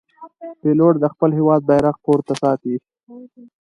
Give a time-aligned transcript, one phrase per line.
[0.61, 2.75] پیلوټ د خپل هېواد بیرغ پورته ساتي.